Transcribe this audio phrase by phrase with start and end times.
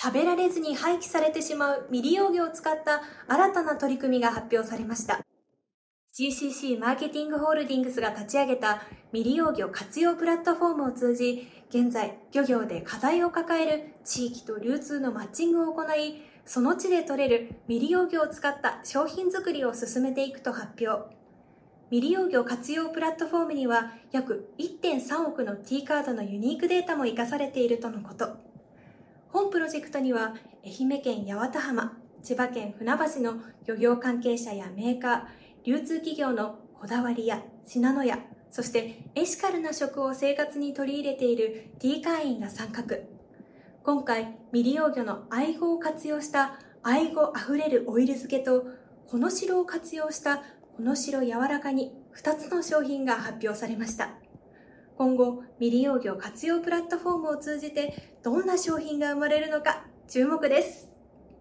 [0.00, 5.20] 食べられずに廃棄されてしまう未利用魚を使った新たな取り組みが発表されました。
[6.14, 8.82] GCC マーケティングホールディングスが立ち上げた
[9.12, 21.12] 未利用魚活用プラットフォームを通じ、現在漁業で課題を抱える地域と流通のマッチングを行い、その地で取れる未利用魚を使った商品作りを進めていくと発表。
[21.90, 28.47] 未利用魚活用プラットフォームには約1.3億の T カードのユニークデータも活かされているとのこと。
[29.58, 35.22] プロジェクトには愛媛県八幡浜、千葉県船橋の漁業関係者やメーカー、
[35.64, 38.20] 流通企業のこだわりや信濃屋、
[38.52, 42.84] そしてエシカルな食を生活に取り入れている T 会員が参画。
[43.82, 48.64] 今回、未利用魚の愛語を活用した愛語あふれるオイル漬けと、
[49.08, 50.36] この白を活用した
[50.76, 54.10] この白柔らかに2つの商品が発表されました。
[54.98, 57.94] 今後、未利用魚活用プラットフォームを通じて
[58.24, 60.97] どんな商品が生まれるのか注目です。